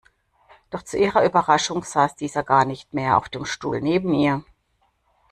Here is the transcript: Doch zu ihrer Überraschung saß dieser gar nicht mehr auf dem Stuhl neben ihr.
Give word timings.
Doch 0.71 0.81
zu 0.81 0.97
ihrer 0.97 1.23
Überraschung 1.25 1.83
saß 1.83 2.15
dieser 2.15 2.41
gar 2.41 2.65
nicht 2.65 2.91
mehr 2.91 3.17
auf 3.17 3.29
dem 3.29 3.45
Stuhl 3.45 3.81
neben 3.81 4.15
ihr. 4.15 4.43